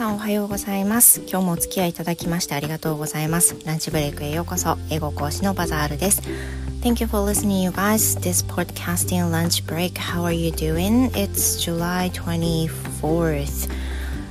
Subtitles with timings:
[0.00, 6.22] さんおはようございます今日もお付き合いいただきましてありがとうございますランチブレイクへようこそ英語講師のバザールです
[6.80, 11.62] Thank you for listening you guys this podcasting lunch break how are you doing it's
[11.62, 13.70] July 24th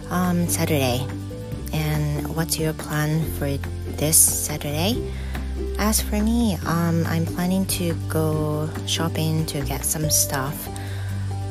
[0.10, 1.06] um, Saturday
[1.72, 3.46] and what's your plan for
[3.98, 4.98] this Saturday
[5.78, 10.68] as for me um, I'm planning to go shopping to get some stuff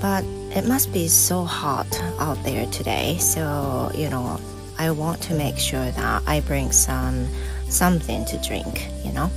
[0.03, 1.86] but it must be so hot
[2.20, 4.40] out there today so you know
[4.78, 7.28] i want to make sure that i bring some
[7.70, 9.30] something to drink you know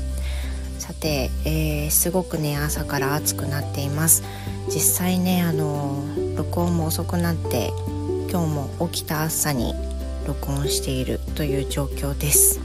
[0.79, 4.25] さて、えー、すごくね朝から暑くなっています
[4.67, 6.03] 実際ねあの
[6.37, 7.73] 録音も遅くなって
[8.31, 9.75] 今日も起きた朝に
[10.27, 12.61] 録音しているという状況です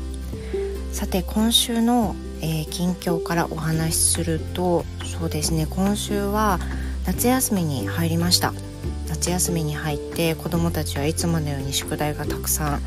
[0.91, 6.59] さて今週の、えー、近況からお話しするとそうですね今週は
[7.07, 8.53] 夏休みに入りました。
[9.07, 12.79] 夏休みに入って子どもたちはいつものように宿題がたくさん、ま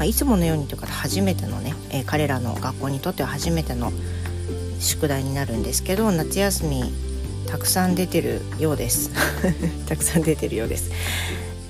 [0.00, 3.92] あ、いつものようにというか初めてのね、えー、彼らの学校にとっては初めての
[4.78, 6.92] 宿題になるんですけど夏休み
[7.48, 9.10] たくさん出てるようです。
[9.88, 10.90] たくさん出てるようです。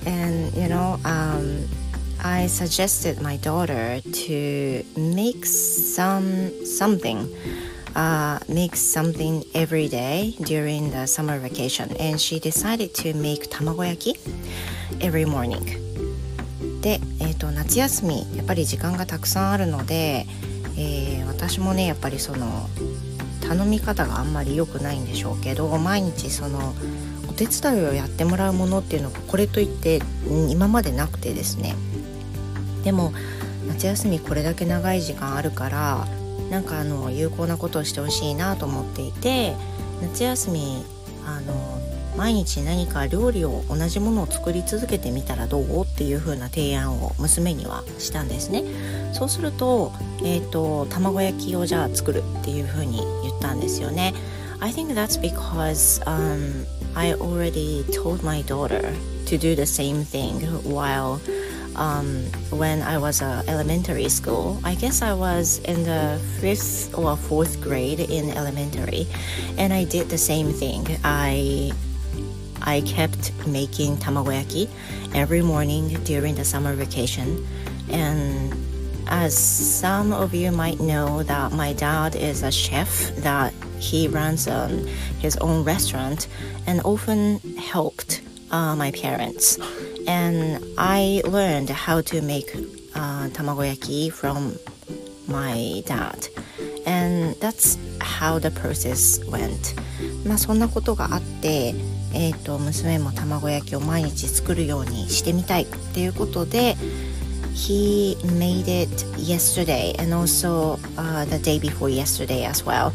[0.05, 1.67] And you know um,
[2.19, 7.29] I suggested my daughter to make some something
[7.97, 11.89] uh, make something every day during the summer vacation.
[11.99, 14.19] And she decided to make 卵焼き
[14.99, 15.85] every morning.
[16.81, 20.25] で、えーと、夏休みやっぱり時間がたくさんあるので、
[20.77, 22.69] えー、私もねやっぱりその
[23.41, 26.75] 頼み方があんまり良くないんでしょうけど毎日その
[27.27, 30.01] お手伝いをやってもらうものっていうのがこれといって
[30.49, 31.75] 今までなくてですね。
[32.83, 33.11] でも
[33.67, 36.07] 夏休みこれだけ長い時間あるから
[36.49, 39.55] なんかあの有効なことをしてほしいなと思っていて
[40.01, 40.83] 夏休み
[41.25, 41.53] あの
[42.15, 45.83] 毎日何か料理を同じものを作り続けてみたらどう？
[45.83, 48.63] っていう風な提案を娘にはしたんですね。
[49.13, 49.91] そうすると,、
[50.23, 54.15] えーと、卵焼きをじゃあ作るっていう風に言ったんですよね。
[54.59, 58.81] I think that's because、um, I already told my daughter
[59.27, 61.19] to do the same thing while
[61.77, 64.59] um, when I was uh, elementary school.
[64.63, 69.07] I guess I was in the fifth or fourth grade in elementary,
[69.57, 70.85] and I did the same thing.
[71.03, 71.71] I
[72.61, 74.67] I kept making tamagoyaki
[75.13, 77.45] every morning during the summer vacation,
[77.89, 78.53] and
[79.09, 84.47] as some of you might know that my dad is a chef that he runs
[84.47, 84.85] um,
[85.19, 86.27] his own restaurant
[86.65, 88.21] and often helped
[88.51, 89.57] uh, my parents
[90.06, 92.54] and I learned how to make
[92.94, 94.56] uh, tamagoyaki from
[95.28, 96.28] my dad
[96.86, 99.74] and that's how the process went
[100.26, 101.74] まあそんなことがあって
[102.14, 106.76] えーと、娘も卵焼きを毎日作るようにしてみたいっていうことで
[107.54, 112.92] He made it yesterday and also、uh, the day before yesterday as well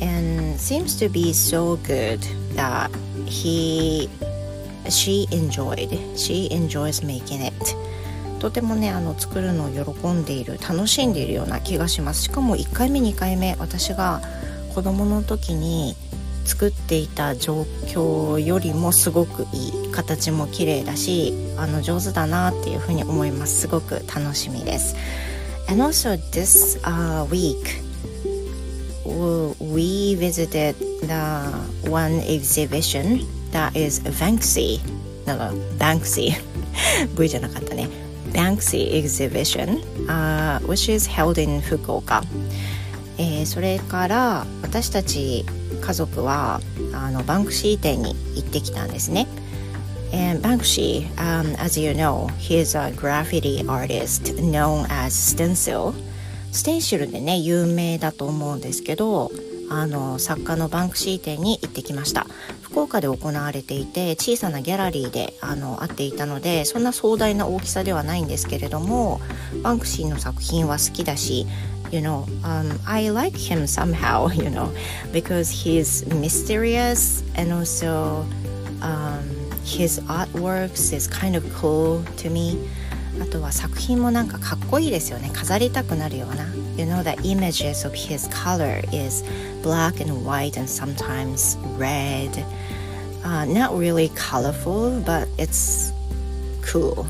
[0.00, 2.20] and seems to be so good
[2.54, 2.90] that
[3.26, 4.08] he
[4.91, 5.89] she enjoyed.
[6.15, 7.53] She enjoys making it.
[8.39, 12.23] とてもねあの作るのを喜んでいる楽しんでいるような気がします。
[12.23, 14.21] しかも1回目2回目私が
[14.73, 15.95] 子供の時に
[16.45, 23.61] 作っていた状況よりもすごくいい形も綺麗だしあの上手だなっていうふうに思います。
[23.61, 24.95] すごく楽しみです。
[25.67, 27.91] And also this、uh, week
[29.59, 34.79] we visited the one exhibition that is Banksy
[35.25, 36.31] なんか Banksy
[37.17, 37.89] V じゃなかったね
[38.31, 42.21] Banksy exhibition、uh, which is held in 福岡、
[43.17, 45.45] えー、それから私たち
[45.81, 46.61] 家族は
[46.93, 49.27] あのバンクシー店に行ってきたんですね
[50.13, 55.93] And Banksy, um, as you know, he is a graffiti artist known as Stencil.
[56.51, 59.31] ステンシルでね有名だと思うんですけど
[59.69, 62.27] あの作家のバンクシー店に行ってきました
[62.71, 69.19] 福岡で行われていて小さなギャラリーであのあっていたのでそんな壮大な大きさではないんですけれども
[69.61, 71.45] バンクシーの作品は好きだし
[71.91, 74.71] you know um, I like him somehow you know
[75.11, 78.25] because he's mysterious and also
[78.79, 79.19] um,
[79.65, 82.57] his artworks is kind of cool to me
[83.21, 86.45] あとは作品もなんかかっこいいですよね飾りたくなるような
[86.77, 89.25] You know the images of his color is
[89.61, 92.31] black and white and sometimes red
[93.23, 95.93] uh, not really colorful but it's
[96.61, 97.05] cool.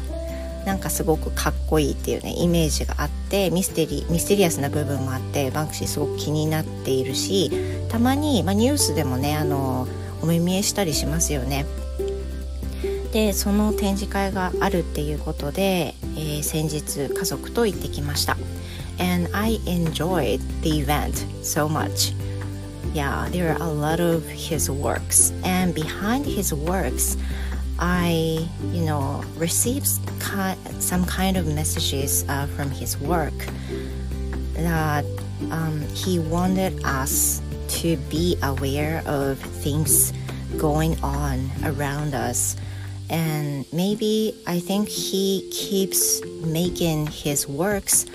[0.65, 7.49] なんかすごくかっこいいっていうねイメージがあってミステリミステリアスな部分もあってバンクシーすごく気になっているし
[7.89, 9.87] たまに、まあ、ニュースでもねあの
[10.21, 11.65] お目見えしたりしますよね。
[13.11, 18.37] でその展示会があるっていうことで、えー、先日家族と行ってきました。
[18.99, 22.15] And I enjoyed the event so much.
[22.93, 25.31] Yeah there are a lot of his works.
[25.43, 27.17] And behind his works
[27.79, 29.87] I you know received
[30.79, 33.33] some kind of messages uh, from his work
[34.53, 35.05] that
[35.49, 37.41] um, he wanted us
[37.79, 40.13] to be aware of things
[40.57, 42.55] going on around us.
[43.09, 48.05] And maybe I think he keeps making his works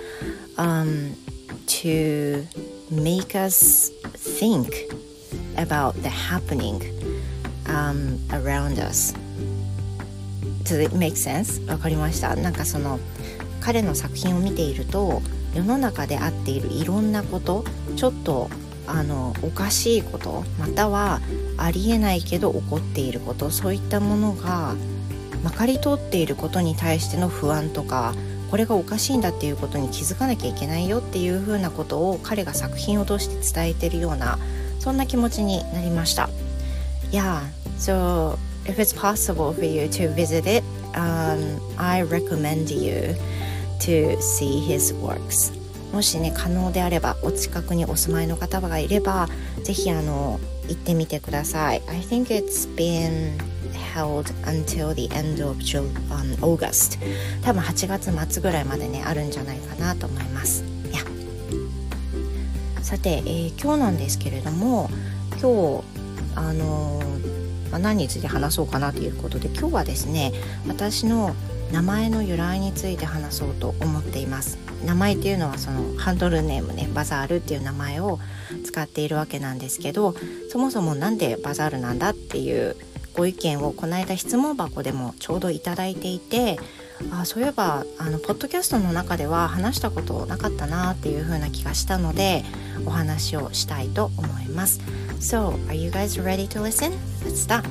[0.57, 1.15] um,
[1.67, 2.47] to
[2.89, 4.69] make us think
[5.57, 6.81] about the happening
[7.67, 9.13] um, around us.
[10.63, 11.65] Does it make sense?
[11.69, 12.99] わかりましたなんかその
[13.61, 15.21] 彼の作品を見ていると
[15.53, 18.49] 世の中であっているいろんなことちょっと
[18.85, 21.19] あのおかしいことまたは
[21.57, 24.75] ありえないけど起こっていることそういったものが
[25.43, 28.13] まかり通っていることに対しての不安とか
[28.49, 34.39] これがおかしいんだっていうことに気づかなきゃいけないよっていうふうなことを彼が作品を通して伝えてるような
[34.79, 36.29] そんな気持ちになりました。
[37.11, 37.41] Yeah,
[37.77, 40.63] so if it's possible for you to visit it,
[40.93, 43.15] um, I recommend you
[43.79, 45.53] to see his works.
[45.93, 49.27] もしね可能であればお近くにお住まいの方がいれば
[49.63, 53.37] ぜひあの行ってみてください I think it's been
[53.97, 55.57] held until the end of
[56.11, 56.99] um, August.
[57.41, 60.63] 多分8月末ぐらいまでねあるんじゃないかなと思います。
[60.93, 60.99] や。
[62.83, 64.89] さて、えー、今日なんですけれども
[65.41, 65.83] 今日
[66.35, 70.31] あのー、まあ、何について話そうかなということで今日はですね
[70.67, 71.35] 私の
[71.71, 74.57] 名前の由来について話そうと思っています。
[74.85, 78.19] 名前っていうのはそのハンドルネームねバザールっていう名前を
[78.63, 80.13] 使っているわけなんですけど
[80.51, 82.75] そもそも何でバザールなんだっていう
[83.17, 86.59] ご意見をこの間質問箱でもちょうど頂いていて
[87.11, 92.43] あそういえばあのポッドキャストの中では話したことなかったなっていう風な気がしたので
[92.85, 94.79] お話をしたいと思います
[95.19, 96.91] So, are you guys ready to listen?
[97.25, 97.65] Let's start!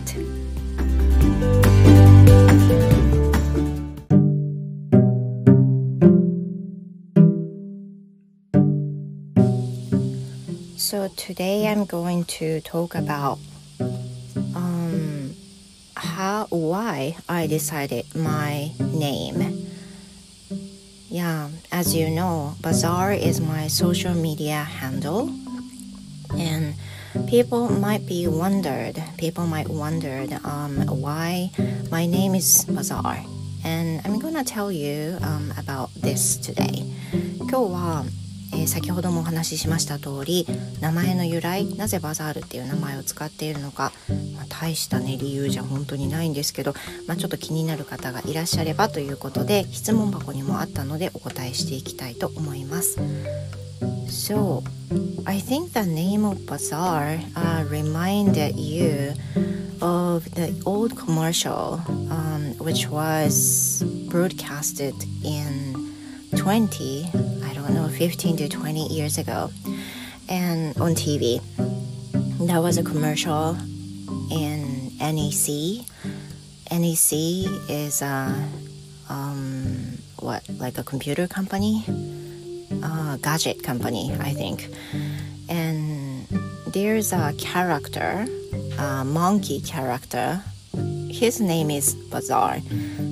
[10.77, 13.39] So today I'm going to talk about
[16.56, 19.68] why I decided my name.
[21.10, 25.30] Yeah, as you know, Bazaar is my social media handle,
[26.38, 26.74] and
[27.28, 28.96] people might be wondered.
[29.18, 31.52] People might wondered um, why
[31.92, 33.20] my name is Bazaar,
[33.66, 36.88] and I'm gonna tell you um, about this today.
[37.12, 38.25] 今日はえ
[38.67, 40.47] ー、先ほどもお話ししました通り
[40.81, 43.93] 名前の由来なぜバザールっていう名前を使っているのか、
[44.35, 46.75] まあ、大したね理由じゃ本当にないんですけど、
[47.07, 52.99] まあ、ちょっと気になる方がいらっしゃればということで質問箱にもあったのでお答えしていきたいと思います。
[54.09, 54.63] So,
[55.25, 59.13] I think the name of Bazaar uh, reminded you
[59.83, 65.75] of the old commercial um, which was broadcasted in
[66.37, 67.36] 20
[67.66, 69.50] don't know 15 to 20 years ago
[70.30, 71.42] and on TV
[72.48, 73.58] that was a commercial
[74.32, 75.86] in NEC
[76.72, 77.12] NEC
[77.70, 78.34] is a
[79.10, 81.84] um, what like a computer company
[82.84, 84.70] uh, gadget company I think
[85.50, 86.28] and
[86.68, 88.26] there's a character
[88.80, 90.42] a monkey character
[91.10, 92.62] his name is Bazaar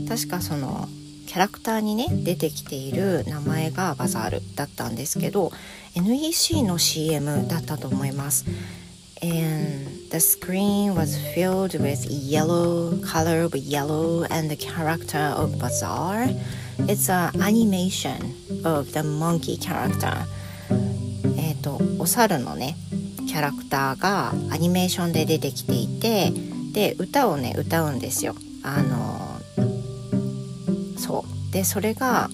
[0.07, 0.87] 確かその
[1.34, 5.50] キャラクターにね出てきている名前がバザールだったんですけど
[5.96, 8.44] NEC の CM だったと思います。
[9.20, 16.28] And the screen was filled with yellow color of yellow and the character of Bazaar.
[16.86, 18.14] It's an animation
[18.64, 20.26] of the monkey character.
[21.36, 22.76] えっと、お猿のね、
[23.26, 26.32] キャラクターがアニメーションで出てきていて、
[26.72, 28.36] で、歌をね、歌うんですよ。
[28.62, 29.13] あの、
[31.54, 32.28] でそれが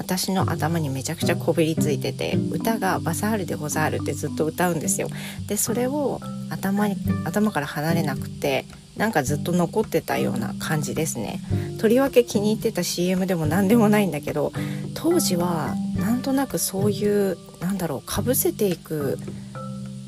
[0.00, 5.08] 私の頭にめちゃくちゃこびりついてて歌が「バザールでござる」ってずっと歌うんですよ。
[5.46, 8.66] でそれを頭に頭から離れなくて
[8.96, 11.40] なんかずっと残ってたような感じですね。
[11.78, 14.52] とりわけ気に入ってた CM でも何でもないんだけど
[14.94, 19.20] 当時はなんとなくそういうなんだろうかぶせていく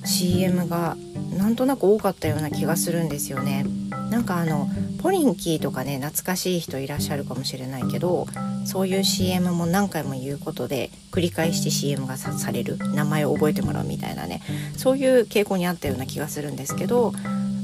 [0.04, 0.96] CM が
[1.38, 3.64] なんとなく多かったような気がするんですよね。
[4.10, 4.68] なんかあの
[5.06, 8.26] ポリンキーとかね懐かしい人いらっしゃるかもしれないけど
[8.64, 14.42] そういう CM も何回も言うことで繰り返して CM がされる名前を覚えてもらうみたいなね
[14.76, 17.12] そういう傾向にあったような気がするんですけど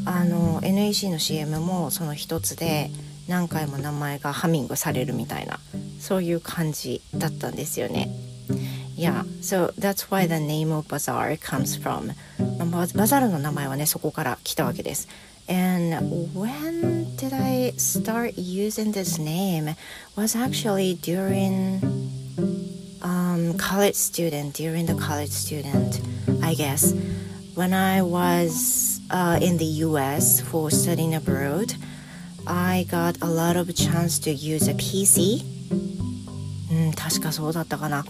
[0.04, 2.92] あの NEC の CM もその一つで
[3.26, 5.58] 何回も名前がハミングされるみたいな
[5.98, 8.08] そういう感じだったんですよね。
[8.96, 12.14] Yeah, so that's why the name of bazaar comes from.
[12.70, 15.08] バザールの名前はねそこから来たわけです。
[15.48, 19.74] And when did I start using this name?
[20.16, 21.80] Was actually during
[23.02, 26.00] um, college student, during the college student,
[26.42, 26.94] I guess.
[27.54, 31.74] When I was uh, in the US for studying abroad,
[32.46, 35.42] I got a lot of chance to use a PC
[37.02, 38.04] 確かそうだったかな。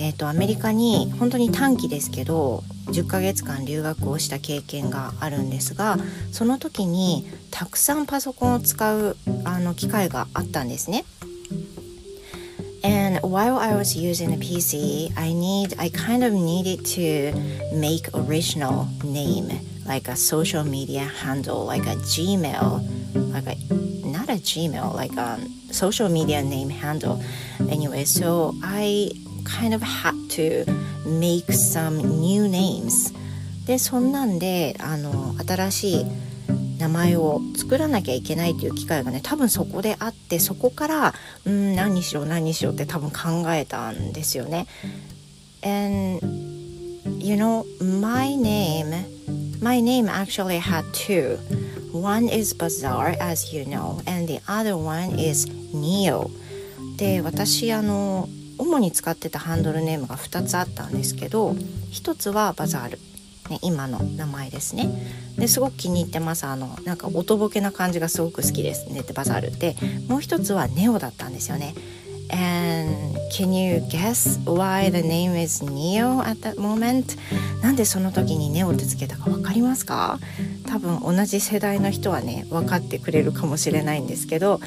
[0.00, 5.98] えっ、ー、と、アメリカに本当に短期ですけど、10ヶ月間留学をした経験があるんですが、
[6.32, 11.04] その時にたくさんパソコンを使うあの機会があったんですね。
[12.82, 17.32] And while I was using a PC, I need I kind of needed to
[17.72, 19.48] make original name
[19.86, 23.56] like a social media handle, like a Gmail, like a
[24.33, 25.39] a Gmail, like a
[25.71, 27.21] social media name handle.
[27.69, 29.11] Anyway, so I
[29.43, 30.65] kind of had to
[31.05, 33.13] make some new names.
[33.65, 36.05] で、そんなんで、あの、新しい
[36.79, 41.13] 名前を作らなきゃいけないという機会がね、多分そこであって、そこから、
[41.45, 44.65] うん、何にしよう、何にしようって多分考えたんですよね。
[45.61, 46.19] And,
[47.19, 47.65] you know,
[48.01, 49.05] my name,
[49.61, 51.37] my name actually had two.
[51.94, 56.28] One is Bazaar, as you know, and the other one is Neo.
[56.96, 62.98] で私あの主に使ってたハンドルネームが2つあったんですけど1つはバザール、
[63.48, 64.90] ね、今の名前ですね。
[65.38, 66.46] ですごく気に入ってます。
[66.46, 69.00] あのなんかおとぼけな感じがすごく好きですね。
[69.00, 69.76] ってバザールで
[70.08, 71.74] もう1つはネオだったんですよね。
[72.34, 77.16] And can you guess why the name is Neo at that moment?
[77.62, 80.18] なんでその時にネオってつけたか分かりますか
[80.66, 84.60] 多分同じ世代の人はね分かってくれるかもしれないんですけど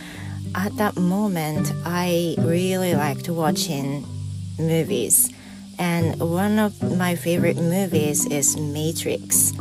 [0.54, 4.06] At that moment I really liked watching
[4.58, 5.30] movies
[5.78, 9.54] and one of my favorite movies is Matrix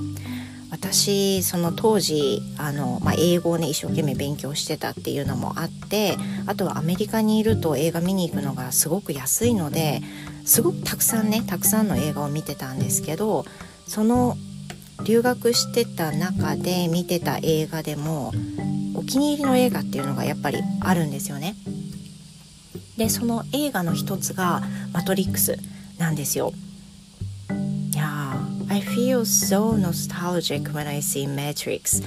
[0.77, 10.03] 私その当時あの、まあ、英語をね一生懸命勉強してたっていうのもあってあとはアメリカにいると映画見に行くのがすごく安いので
[10.45, 13.47] すごくたくさんねたくさんの映画を見てたんですけど
[13.87, 14.37] その
[15.05, 18.33] 留学してた中で見てた映画でも
[18.95, 21.55] お気に入りの映画っていうのがやっぱりあるんですよね。
[22.97, 25.59] でその映画の一つが「マトリックス」
[25.99, 26.53] なんですよ。
[28.77, 32.03] I feel so nostalgic when I see Matrix.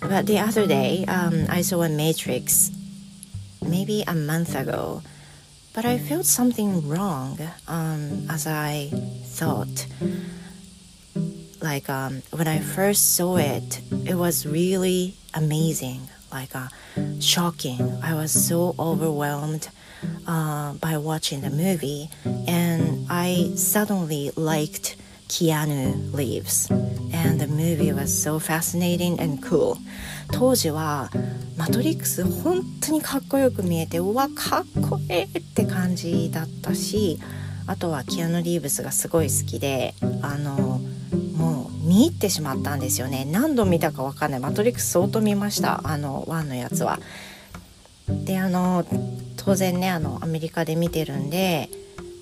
[0.00, 2.72] But the other day, um, I saw a Matrix
[3.64, 5.02] maybe a month ago,
[5.72, 8.90] but I felt something wrong um, as I
[9.26, 9.86] thought.
[11.60, 16.66] Like um, when I first saw it, it was really amazing, like uh,
[17.20, 17.78] shocking.
[18.02, 19.68] I was so overwhelmed
[20.26, 22.10] uh, by watching the movie,
[22.48, 24.96] and I suddenly liked
[25.32, 26.70] Keanu Reeves.
[27.14, 29.78] And the movie was so fascinating and cool.
[30.30, 31.10] 当時は
[31.56, 37.18] マトリックス本当にかっこよく見えてうわかっこええって感じだったし
[37.66, 40.80] あとはキアヌ・リーブスがすごい好きであの
[41.36, 43.24] もう見入ってしまったんですよね。
[43.24, 44.40] 何度見たか分かんない。
[44.40, 45.80] マトリックス相当見ました。
[45.84, 46.98] あの1のやつは。
[48.08, 48.84] であの
[49.36, 51.70] 当然ねあのアメリカで見てるんで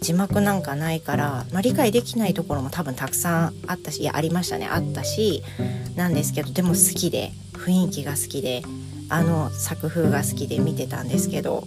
[0.01, 5.43] 字幕なんかないから、まあ、理解できないところも多分たくさんあったしいやありましたねあったし
[5.97, 8.63] なんですけどでも好きで雰囲気が好きで
[9.09, 11.65] あの作風が好きで見てたんですけど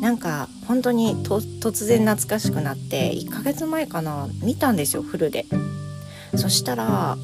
[0.00, 5.46] なんか本当に突然懐かしくなって1ヶ月前かな見たんですよフルで。
[6.36, 7.16] そしたら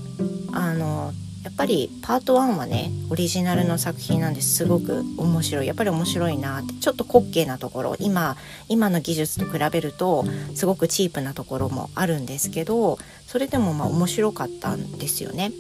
[0.52, 1.12] あの
[1.44, 4.64] やっぱりパート1はねオリジナルの作品なんです。
[4.64, 5.66] ごく面白い。
[5.66, 6.74] やっぱり面白いなって。
[6.74, 7.96] ちょっと滑稽なところ。
[7.98, 8.36] 今
[8.68, 15.52] 今の技術と比べるとすごくチープなところもあるんですけどそれでもまあ面白かったんですよね。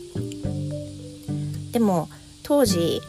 [1.72, 2.08] でも
[2.42, 3.00] 当時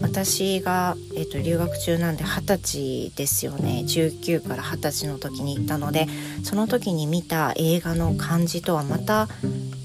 [0.00, 3.82] 私が、えーと、留学中なんで二十歳ですよね。
[3.86, 6.06] 19から二十歳の時に行ったので
[6.44, 9.28] その時に見た映画の感じとはまた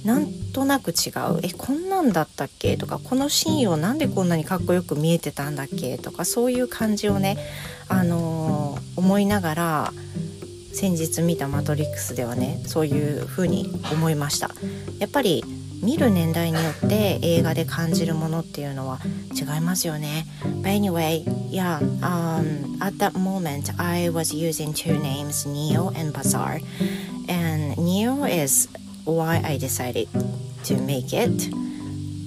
[0.03, 2.77] なんとなく違うえこんなんだったっけ？
[2.77, 5.97] とかこのシーンをなんでこんなにかっこよく見えてたんだっけ？
[5.97, 7.37] とかそういう感じをね、
[7.87, 9.93] あのー、思いながら
[10.73, 14.51] 先日見た「マトリックス」ではねそういう風に思いました。
[14.99, 15.43] やっぱり
[15.81, 18.99] 見る年代によって映画で感じるものっていうのは
[19.33, 20.25] 違いますよね。
[20.61, 26.61] But anyway, yeah, um, at that moment I was using two names, Neo and Bazaar.
[27.27, 28.69] And Neo is
[29.05, 30.07] why I decided
[30.63, 31.49] to make it.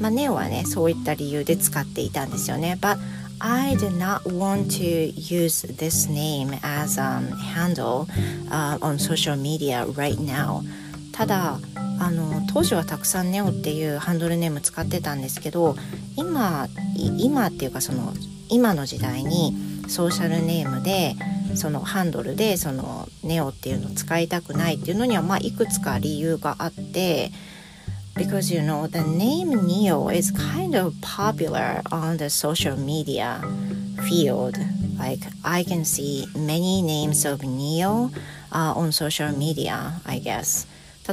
[0.01, 2.77] まあ、ネオはねそういった理由で使っていたんですよね。
[2.81, 2.99] But
[3.39, 7.21] I did not want to use this name as a
[7.55, 8.07] handle、
[8.51, 10.63] uh, on social media right now.
[11.13, 11.59] ただ
[11.99, 15.77] あの当時はたくさんネオっていうハンドルネーム使ってたんですけど
[16.17, 18.13] 今今っていうかその
[18.51, 19.55] 今の時代に
[19.89, 21.15] ソーシャルネームで
[21.57, 27.31] そのハンドルでそのネオっていうのを使いたくないっていうのにはまあいくつか理由があって
[28.15, 33.41] because you know the name Neo is kind of popular on the social media
[34.09, 34.59] field
[34.99, 38.11] like I can see many names of Neo、
[38.51, 40.67] uh, on social media I guess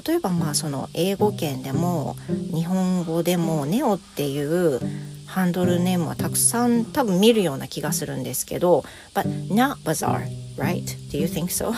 [0.08, 2.16] 例えばまあその英語圏でも
[2.54, 4.80] 日本語でもネオっていう
[5.34, 8.86] ハンドルネームはたくさん多分見るような気がするんですけど
[9.16, 10.86] but not bazaar right?
[11.10, 11.74] Do you think so?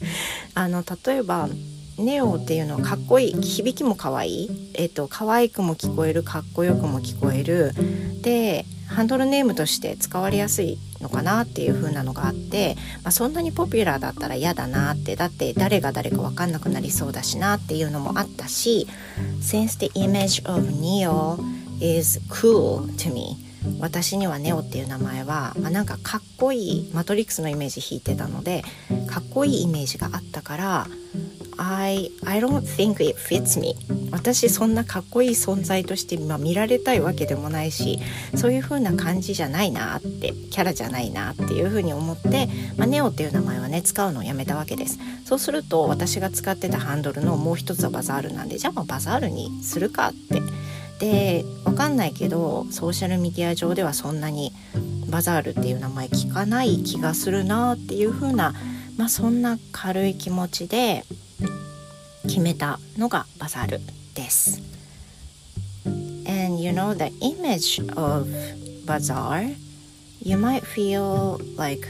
[0.54, 1.50] あの例えば
[1.98, 3.42] ネオっていうのはかっこいい。
[3.42, 4.70] 響きも可愛い。
[4.72, 7.74] えっと可愛くも聞こえるかっこよくも聞こえる。
[8.22, 18.86] でハンドルネームとして使われやすいのかなっていう風なのがあって、まあ、そんなにポピュラーだったら嫌だなってだって誰が誰か分かんなくなりそうだしなっていうのもあったし
[19.40, 21.38] Since the image of Neo
[21.84, 23.36] is cool to me.
[23.80, 28.62] 私にはネオっていう名前は、まあ、なんかかっこいいマトリックスのイメージ弾いてたので
[29.06, 30.86] かっこいいイメージがあったから
[31.56, 33.74] I, I don't think it fits me.
[34.10, 38.00] 私そんなかっこいい存在として、ま、見られたいわけでもないし
[38.34, 44.98] そういう風な感じじゃないなってキャラじゃないなっていう風に思って、まあ、ネオっていう名前はね使うのをやめたわけです。
[45.24, 50.42] そうすると私が使ってたハンドルのもう一つはバザールなんでじゃあまあバザールにするかって
[50.98, 54.52] でわかんないけどソーシャルメディア上ではそんなに
[55.10, 58.54] バザールっていう名前聞かない気がするなっていう風な
[58.96, 61.04] まあそんな軽い気持ちで
[62.24, 63.80] 決めたのがバザール
[64.14, 64.62] です。
[66.26, 68.26] And you know the image of
[68.86, 69.54] bazaar,
[70.22, 71.86] you might feel like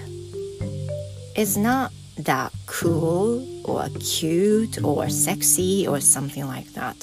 [1.36, 6.96] it's not that cool or cute or sexy or something like that.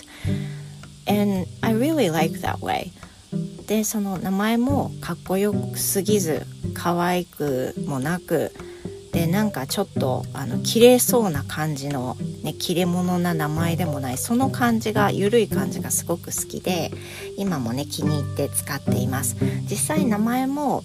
[1.11, 2.91] And I really like that way.
[3.67, 8.53] でその名前もかっこよすぎず可愛くもなく
[9.11, 16.91] でなんかちょっとあの綺麗そうな感じの、ね、切れ物な名前でもないその感じが緩い感じがすごく好きで
[17.37, 19.35] 今もね気に入って使っています。
[19.69, 20.83] 実際名前も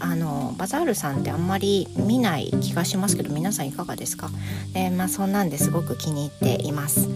[0.00, 4.28] あのバザールさんってあんまり見ない気がしますけど皆さんいかがですか？
[4.74, 7.08] でまあそんなんですごく気に入っています。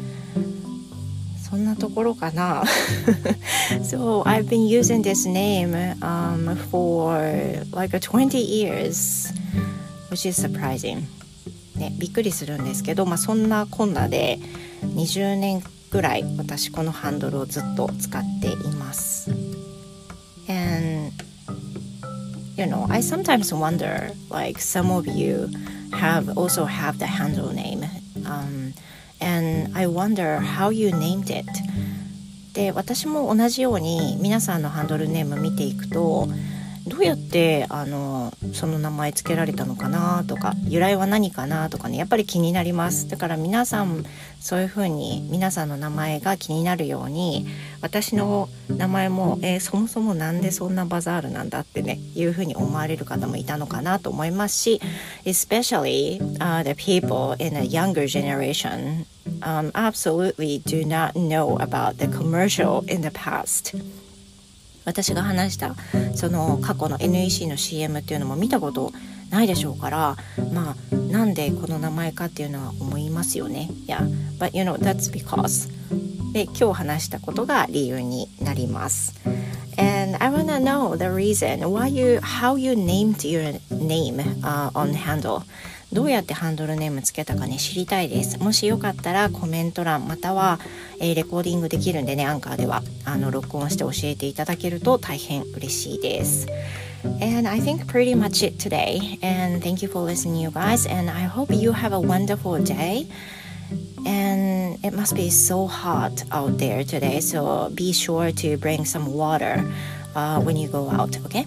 [1.53, 2.63] そんなところかな
[3.83, 7.13] So I've been using this name、um, for
[7.77, 9.31] like 20 years
[10.11, 11.03] which is surprising
[11.77, 14.39] ね、びっくりするんですけど、まあ、そんなこんなで
[14.95, 19.31] 20年ぐらい私このハンドルをずっと使っています。
[20.49, 21.13] And
[22.57, 25.51] you know, I sometimes wonder, like some of you
[25.93, 27.85] have also have the handle name,
[28.25, 28.62] um,
[29.23, 31.47] and I wonder how you named it.
[32.55, 36.29] で私も同じように皆さんのハンドルネーム見ていくと
[36.93, 43.09] どうやってあのその名前つけられたのかなとか由来は何かなとかねやっぱり気になります。
[43.09, 44.05] だから皆さん
[44.41, 47.47] そういうふうに皆さんの名前が気になるように
[47.81, 54.81] 私の名前も、えー、そもそも何でそんなバザールなんだってねいうふうに思われる方もいたのかなと思いますし
[55.25, 59.07] especially、uh, the people in a younger generation
[59.41, 63.75] um, absolutely do not know about the commercial in the past.
[64.85, 65.75] 私が話した
[66.15, 68.93] その過去の NEC の CM っていうのも見たこと
[69.31, 70.17] ないでしょうから
[70.53, 73.69] まあなんでこの名前かっていうのは思いますよね。
[73.87, 74.07] Yeah,
[74.39, 75.71] but you know that's because
[76.33, 79.15] で今日話したことが理由になります。
[79.79, 85.43] And I wanna know the reason why you how you named your name、uh, on handle
[85.93, 90.59] どうやってハンドルネームつけたかね知りたいですもしよかったらコメント欄または、
[90.99, 96.47] えー、レコーディングできるんでねアンカーではあの録音して教えていただけると大変嬉しいです
[97.21, 99.19] And I think pretty much it today.
[99.23, 100.87] And thank you for listening, you guys.
[100.87, 103.09] And I hope you have a wonderful day.
[104.07, 107.19] And it must be so hot out there today.
[107.19, 109.69] So be sure to bring some water
[110.15, 111.45] uh, when you go out, okay?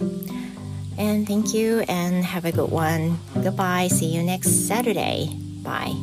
[0.98, 3.18] And thank you and have a good one.
[3.34, 3.88] Goodbye.
[3.88, 5.30] See you next Saturday.
[5.62, 5.94] Bye.